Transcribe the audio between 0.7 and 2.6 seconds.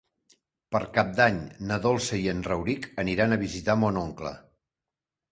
Per Cap d'Any na Dolça i en